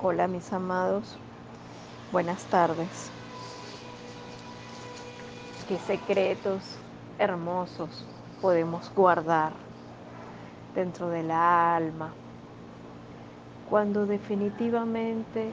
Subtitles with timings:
[0.00, 1.16] Hola mis amados,
[2.10, 3.10] buenas tardes.
[5.68, 6.62] ¿Qué secretos
[7.18, 8.04] hermosos
[8.42, 9.52] podemos guardar
[10.74, 12.12] dentro del alma
[13.70, 15.52] cuando definitivamente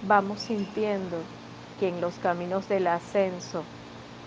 [0.00, 1.18] vamos sintiendo
[1.78, 3.62] que en los caminos del ascenso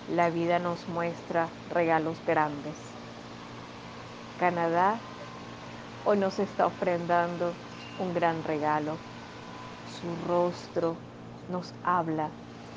[0.08, 2.76] la vida nos muestra regalos grandes?
[4.40, 5.00] Canadá
[6.06, 7.52] hoy nos está ofrendando
[8.00, 8.96] un gran regalo
[10.02, 10.98] su rostro
[11.50, 12.30] nos habla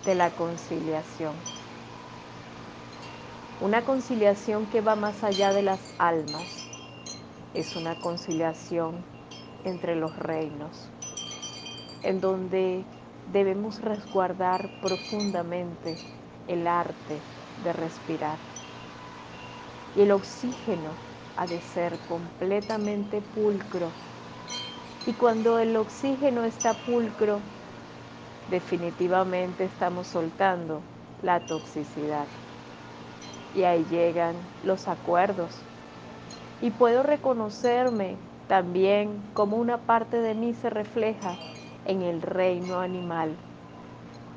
[0.05, 1.35] de la conciliación.
[3.61, 6.69] Una conciliación que va más allá de las almas.
[7.55, 9.05] Es una conciliación
[9.65, 10.89] entre los reinos,
[12.05, 12.85] en donde
[13.33, 15.97] debemos resguardar profundamente
[16.47, 17.21] el arte
[17.65, 18.39] de respirar.
[19.97, 20.91] Y el oxígeno
[21.37, 23.91] ha de ser completamente pulcro
[25.09, 27.41] y cuando el oxígeno está pulcro,
[28.51, 30.83] definitivamente estamos soltando
[31.23, 32.27] la toxicidad.
[33.57, 35.57] Y ahí llegan los acuerdos.
[36.61, 38.17] Y puedo reconocerme
[38.49, 41.37] también como una parte de mí se refleja
[41.87, 43.31] en el reino animal.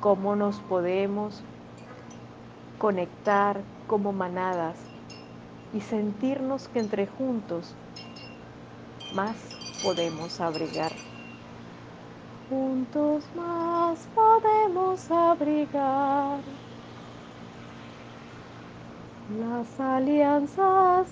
[0.00, 1.42] Cómo nos podemos
[2.78, 4.78] conectar como manadas
[5.74, 7.74] y sentirnos que entre juntos
[9.14, 9.36] más
[9.82, 10.92] podemos abrigar.
[12.48, 16.38] Juntos más podemos abrigar.
[19.40, 21.08] Las alianzas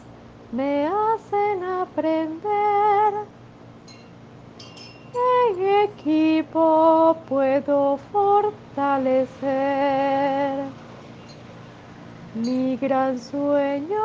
[0.52, 3.14] me hacen aprender.
[5.52, 9.40] En equipo puedo fortalecer
[12.34, 14.04] mi gran sueño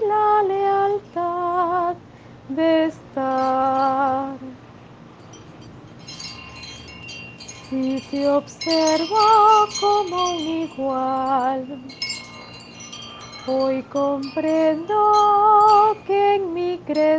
[0.00, 1.94] y la lealtad
[2.48, 4.38] de estar.
[7.68, 9.16] Si te observo
[9.80, 11.66] como un igual,
[13.46, 14.94] hoy comprendo
[16.06, 17.18] que en mi crecer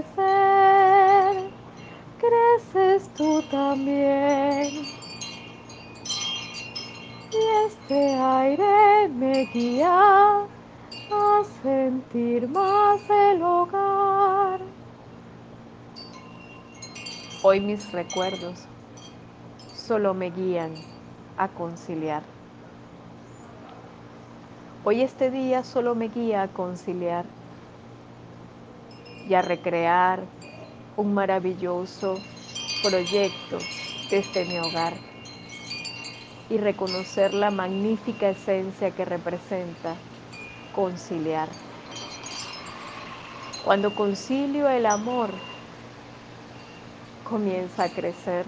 [2.18, 4.74] creces tú también.
[7.32, 10.48] Y este aire me guía
[11.12, 14.09] a sentir más el hogar.
[17.42, 18.66] Hoy mis recuerdos
[19.74, 20.72] solo me guían
[21.38, 22.22] a conciliar.
[24.84, 27.24] Hoy este día solo me guía a conciliar
[29.30, 30.20] y a recrear
[30.98, 32.20] un maravilloso
[32.84, 33.58] proyecto
[34.12, 34.92] desde mi hogar
[36.50, 39.96] y reconocer la magnífica esencia que representa
[40.76, 41.48] conciliar.
[43.64, 45.30] Cuando concilio el amor,
[47.30, 48.46] comienza a crecer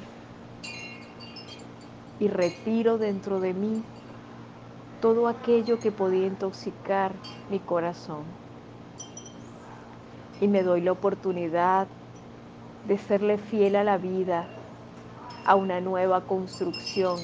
[2.20, 3.84] y retiro dentro de mí
[5.02, 7.12] todo aquello que podía intoxicar
[7.50, 8.24] mi corazón.
[10.40, 11.88] Y me doy la oportunidad
[12.88, 14.48] de serle fiel a la vida,
[15.46, 17.20] a una nueva construcción.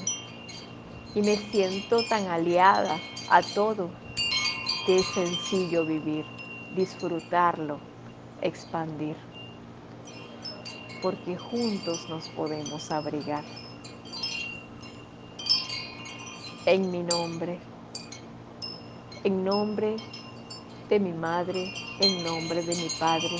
[1.14, 2.98] Y me siento tan aliada
[3.30, 3.90] a todo
[4.86, 6.24] que es sencillo vivir,
[6.76, 7.78] disfrutarlo,
[8.42, 9.27] expandir
[11.02, 13.44] porque juntos nos podemos abrigar.
[16.66, 17.58] En mi nombre,
[19.24, 19.96] en nombre
[20.88, 23.36] de mi madre, en nombre de mi padre,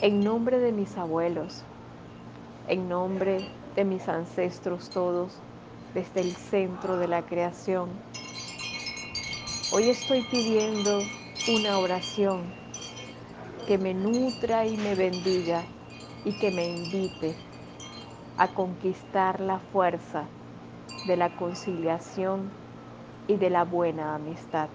[0.00, 1.62] en nombre de mis abuelos,
[2.68, 5.32] en nombre de mis ancestros todos,
[5.92, 7.90] desde el centro de la creación.
[9.72, 11.00] Hoy estoy pidiendo
[11.48, 12.42] una oración
[13.66, 15.64] que me nutra y me bendiga
[16.24, 17.34] y que me invite
[18.38, 20.26] a conquistar la fuerza
[21.06, 22.50] de la conciliación
[23.28, 24.68] y de la buena amistad.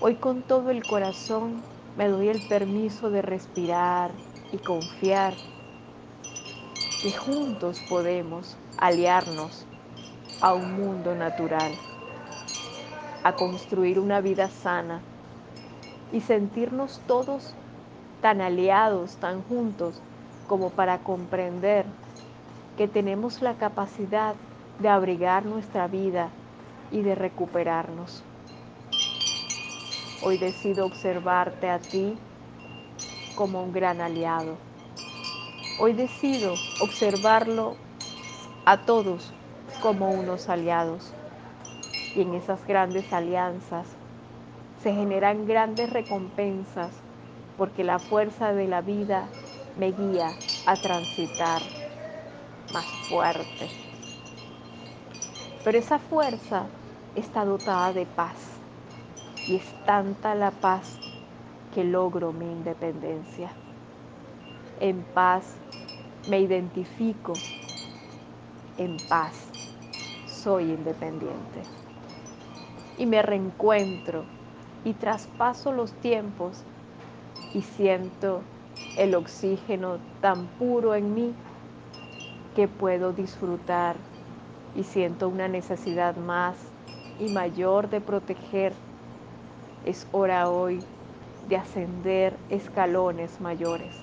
[0.00, 1.62] Hoy con todo el corazón
[1.96, 4.12] me doy el permiso de respirar
[4.52, 5.34] y confiar
[7.02, 9.66] que juntos podemos aliarnos
[10.40, 11.72] a un mundo natural,
[13.24, 15.00] a construir una vida sana
[16.12, 17.54] y sentirnos todos
[18.20, 20.00] tan aliados, tan juntos,
[20.46, 21.84] como para comprender
[22.76, 24.34] que tenemos la capacidad
[24.78, 26.30] de abrigar nuestra vida
[26.90, 28.22] y de recuperarnos.
[30.22, 32.16] Hoy decido observarte a ti
[33.36, 34.56] como un gran aliado.
[35.80, 37.76] Hoy decido observarlo
[38.64, 39.32] a todos
[39.80, 41.12] como unos aliados.
[42.16, 43.86] Y en esas grandes alianzas
[44.82, 46.90] se generan grandes recompensas
[47.58, 49.28] porque la fuerza de la vida
[49.76, 50.32] me guía
[50.64, 51.60] a transitar
[52.72, 53.68] más fuerte.
[55.64, 56.66] Pero esa fuerza
[57.16, 58.36] está dotada de paz
[59.48, 60.98] y es tanta la paz
[61.74, 63.50] que logro mi independencia.
[64.80, 65.56] En paz
[66.28, 67.32] me identifico,
[68.76, 69.34] en paz
[70.26, 71.62] soy independiente.
[72.98, 74.24] Y me reencuentro
[74.84, 76.62] y traspaso los tiempos
[77.54, 78.42] y siento
[78.96, 81.34] el oxígeno tan puro en mí
[82.54, 83.96] que puedo disfrutar
[84.74, 86.56] y siento una necesidad más
[87.18, 88.72] y mayor de proteger.
[89.84, 90.82] Es hora hoy
[91.48, 93.96] de ascender escalones mayores.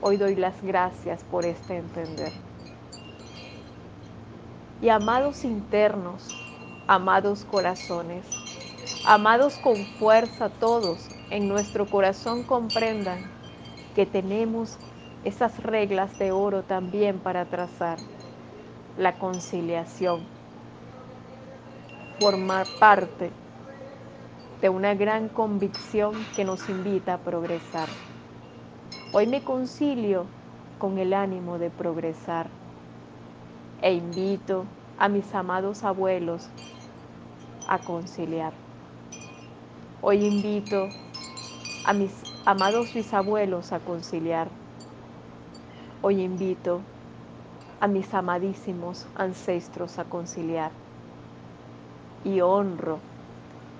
[0.00, 2.32] Hoy doy las gracias por este entender.
[4.80, 6.36] Y amados internos,
[6.86, 8.26] amados corazones,
[9.04, 13.18] amados con fuerza todos, en nuestro corazón comprendan
[13.94, 14.78] que tenemos
[15.24, 17.98] esas reglas de oro también para trazar
[18.98, 20.20] la conciliación,
[22.20, 23.30] formar parte
[24.60, 27.88] de una gran convicción que nos invita a progresar.
[29.12, 30.26] Hoy me concilio
[30.78, 32.48] con el ánimo de progresar
[33.82, 34.64] e invito
[34.98, 36.48] a mis amados abuelos
[37.68, 38.65] a conciliar.
[40.02, 40.88] Hoy invito
[41.84, 42.12] a mis
[42.44, 44.48] amados bisabuelos a conciliar.
[46.02, 46.82] Hoy invito
[47.80, 50.70] a mis amadísimos ancestros a conciliar.
[52.24, 53.00] Y honro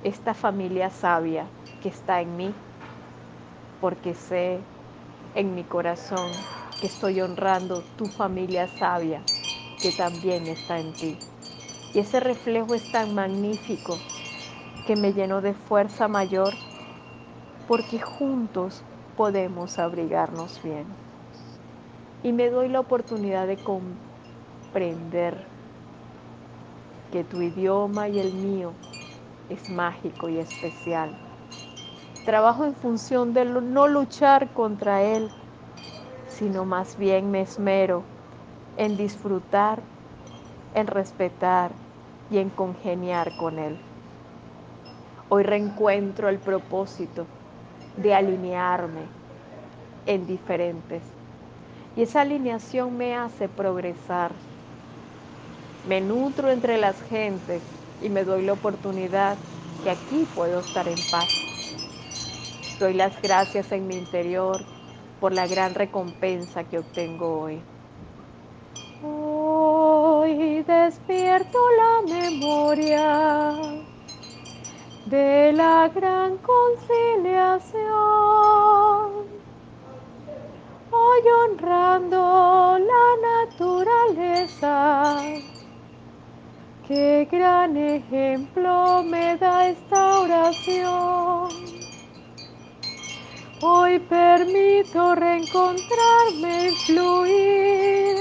[0.05, 1.45] esta familia sabia
[1.83, 2.55] que está en mí,
[3.81, 4.61] porque sé
[5.35, 6.31] en mi corazón
[6.81, 9.21] que estoy honrando tu familia sabia
[9.83, 11.19] que también está en ti.
[11.95, 13.99] Y ese reflejo es tan magnífico
[14.87, 16.55] que me llenó de fuerza mayor
[17.67, 18.83] porque juntos
[19.17, 20.85] podemos abrigarnos bien.
[22.23, 25.45] Y me doy la oportunidad de comprender
[27.13, 28.73] que tu idioma y el mío
[29.51, 31.11] es mágico y especial.
[32.25, 35.29] Trabajo en función de no luchar contra él,
[36.29, 38.03] sino más bien me esmero
[38.77, 39.81] en disfrutar,
[40.75, 41.71] en respetar
[42.31, 43.86] y en congeniar con él.
[45.29, 47.27] Hoy reencuentro el propósito
[47.97, 49.03] de alinearme
[50.07, 51.03] en diferentes.
[51.97, 54.31] Y esa alineación me hace progresar.
[55.89, 57.61] Me nutro entre las gentes
[58.01, 59.37] y me doy la oportunidad
[59.83, 61.29] que aquí puedo estar en paz.
[62.79, 64.61] Doy las gracias en mi interior
[65.19, 67.61] por la gran recompensa que obtengo hoy.
[69.03, 73.87] Hoy despierto la memoria
[75.07, 77.85] de la gran conciliación,
[80.91, 83.17] hoy honrando la
[83.47, 85.23] naturaleza.
[86.89, 91.51] Qué gran ejemplo me da esta oración.
[93.63, 98.17] Hoy permito reencontrarme y fluir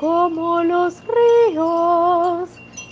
[0.00, 2.50] como los ríos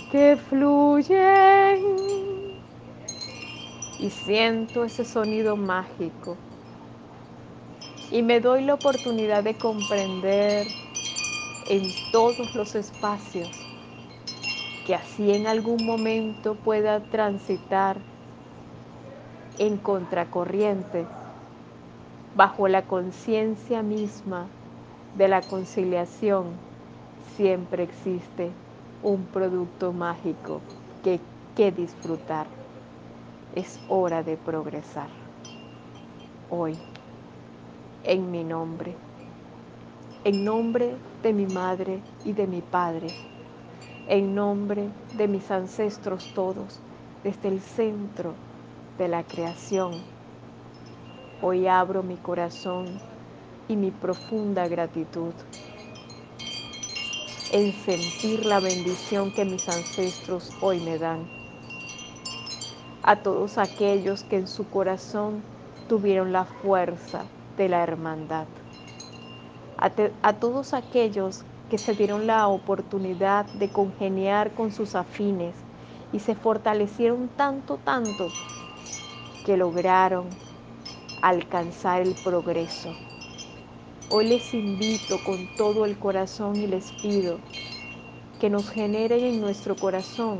[0.09, 2.20] que fluyen
[4.01, 6.35] y siento ese sonido mágico.
[8.11, 10.67] Y me doy la oportunidad de comprender
[11.69, 13.47] en todos los espacios
[14.87, 17.97] que así en algún momento pueda transitar
[19.59, 21.05] en contracorriente
[22.35, 24.47] bajo la conciencia misma
[25.17, 26.45] de la conciliación
[27.37, 28.49] siempre existe
[29.03, 30.61] un producto mágico
[31.03, 31.19] que,
[31.55, 32.60] que disfrutar
[33.55, 35.09] es hora de progresar.
[36.49, 36.77] Hoy,
[38.03, 38.95] en mi nombre,
[40.23, 43.07] en nombre de mi madre y de mi padre,
[44.07, 46.79] en nombre de mis ancestros todos,
[47.23, 48.33] desde el centro
[48.97, 49.93] de la creación,
[51.41, 52.85] hoy abro mi corazón
[53.67, 55.33] y mi profunda gratitud
[57.51, 61.40] en sentir la bendición que mis ancestros hoy me dan
[63.03, 65.41] a todos aquellos que en su corazón
[65.87, 67.23] tuvieron la fuerza
[67.57, 68.45] de la hermandad,
[69.77, 75.55] a, todos aquellos que se dieron la oportunidad de congeniar con sus afines
[76.13, 78.27] y se fortalecieron tanto, tanto,
[79.45, 80.27] que lograron
[81.23, 82.93] alcanzar el progreso.
[84.11, 87.39] Hoy les invito con todo el corazón y les pido
[88.39, 90.39] que nos generen en nuestro corazón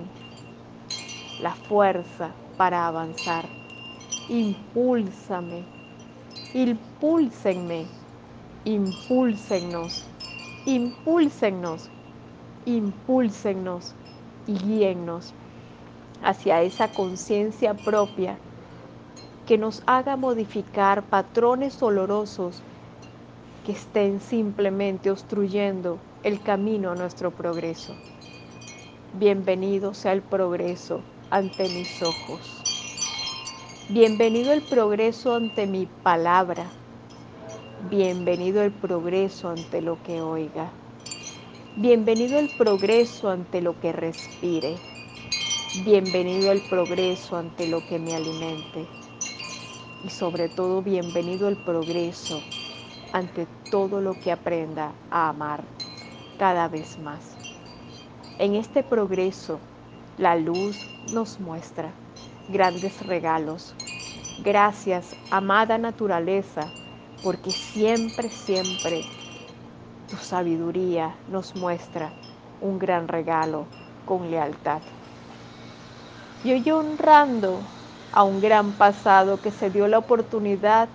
[1.42, 3.46] la fuerza para avanzar.
[4.30, 5.64] Impúlsame,
[6.54, 7.88] impúlsenme
[8.66, 10.04] impúlsennos,
[10.68, 11.90] impúlsennos,
[12.66, 13.96] impúlsennos
[14.46, 15.34] y guíennos
[16.24, 18.38] hacia esa conciencia propia
[19.48, 22.62] que nos haga modificar patrones dolorosos
[23.66, 27.96] que estén simplemente obstruyendo el camino a nuestro progreso.
[29.18, 31.02] Bienvenido sea el progreso
[31.32, 32.62] ante mis ojos.
[33.88, 36.70] Bienvenido el progreso ante mi palabra.
[37.90, 40.72] Bienvenido el progreso ante lo que oiga.
[41.78, 44.76] Bienvenido el progreso ante lo que respire.
[45.86, 48.86] Bienvenido el progreso ante lo que me alimente.
[50.04, 52.42] Y sobre todo, bienvenido el progreso
[53.14, 55.64] ante todo lo que aprenda a amar
[56.38, 57.38] cada vez más.
[58.38, 59.62] En este progreso,
[60.22, 60.78] la luz
[61.12, 61.90] nos muestra
[62.48, 63.74] grandes regalos.
[64.46, 66.68] Gracias, amada naturaleza,
[67.24, 69.02] porque siempre, siempre
[70.12, 72.12] tu sabiduría nos muestra
[72.62, 73.66] un gran regalo
[74.06, 74.82] con lealtad.
[76.44, 77.60] Y hoy honrando
[78.14, 80.88] a un gran pasado que se dio la oportunidad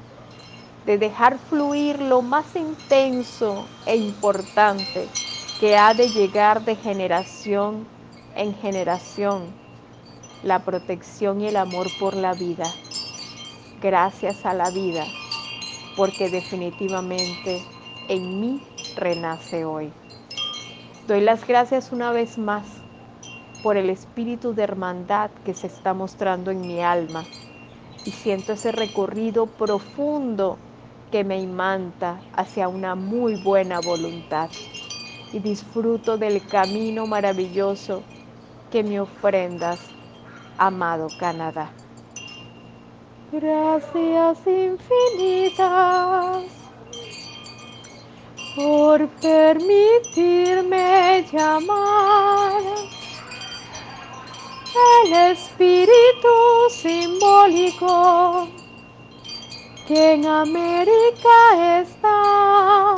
[0.87, 5.09] de dejar fluir lo más intenso e importante
[5.59, 7.96] que ha de llegar de generación
[8.37, 9.41] en generación,
[10.43, 12.73] la protección y el amor por la vida.
[13.81, 15.05] Gracias a la vida,
[15.97, 17.63] porque definitivamente
[18.09, 18.61] en mí
[18.97, 19.93] renace hoy.
[21.07, 22.67] Doy las gracias una vez más
[23.63, 27.25] por el espíritu de hermandad que se está mostrando en mi alma
[28.05, 30.59] y siento ese recorrido profundo
[31.11, 34.51] que me imanta hacia una muy buena voluntad
[35.33, 38.05] y disfruto del camino maravilloso
[38.77, 39.81] que me ofrendas,
[40.59, 41.73] amado Canadá.
[43.33, 46.45] Gracias infinitas
[48.55, 52.61] por permitirme llamar
[55.05, 56.35] el espíritu
[56.69, 58.47] simbólico
[59.89, 62.95] que en América está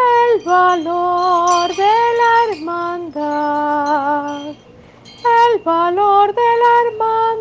[0.00, 6.72] el valor de la hermandad, el valor de la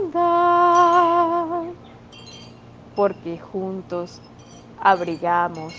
[0.05, 1.73] hermandad,
[2.95, 4.21] porque juntos
[4.79, 5.73] abrigamos,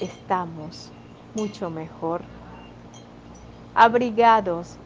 [0.00, 0.90] estamos
[1.34, 2.22] mucho mejor.
[3.74, 4.76] Abrigados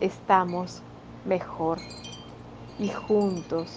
[0.00, 0.82] estamos
[1.24, 1.78] mejor
[2.78, 3.76] y juntos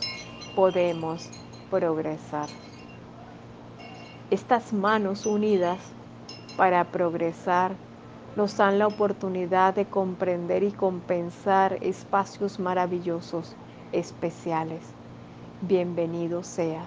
[0.56, 1.30] podemos
[1.70, 2.48] progresar.
[4.30, 5.80] Estas manos unidas
[6.58, 7.76] para progresar
[8.36, 13.56] nos dan la oportunidad de comprender y compensar espacios maravillosos,
[13.92, 14.82] especiales.
[15.62, 16.86] Bienvenido sea,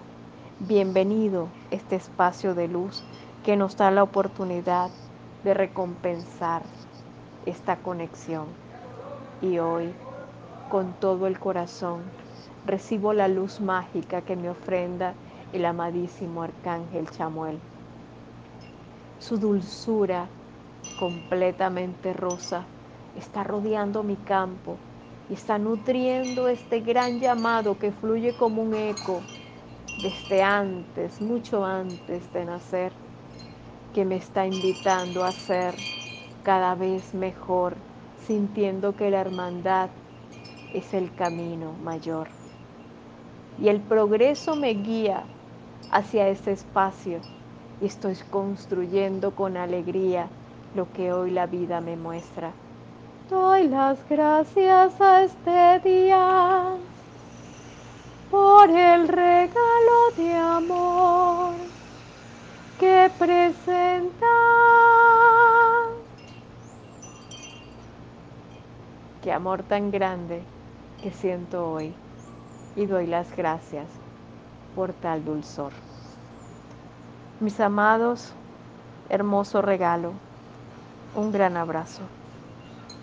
[0.59, 3.05] bienvenido este espacio de luz
[3.45, 4.91] que nos da la oportunidad
[5.45, 6.63] de recompensar
[7.45, 8.47] esta conexión.
[9.41, 9.93] Y hoy,
[10.69, 12.03] con todo el corazón,
[12.65, 15.15] recibo la luz mágica que me ofrenda
[15.53, 17.61] el amadísimo Arcángel Chamuel.
[19.19, 20.29] Su dulzura
[20.99, 22.65] completamente rosa
[23.19, 24.77] está rodeando mi campo
[25.31, 29.21] y está nutriendo este gran llamado que fluye como un eco
[30.03, 32.93] desde antes, mucho antes de nacer,
[33.95, 35.75] que me está invitando a ser
[36.45, 37.75] cada vez mejor,
[38.27, 39.89] sintiendo que la hermandad
[40.75, 42.29] es el camino mayor.
[43.59, 45.25] Y el progreso me guía
[45.91, 47.21] hacia ese espacio
[47.81, 50.29] y estoy construyendo con alegría
[50.75, 52.53] lo que hoy la vida me muestra.
[53.31, 56.77] Doy las gracias a este día
[58.31, 61.55] por el regalo de amor
[62.79, 64.27] que presenta.
[69.23, 70.43] Qué amor tan grande
[71.03, 71.93] que siento hoy
[72.77, 73.87] y doy las gracias
[74.77, 75.86] por tal dulzor.
[77.39, 78.39] Mis amados,
[79.09, 80.23] hermoso regalo,
[81.13, 82.15] un gran abrazo.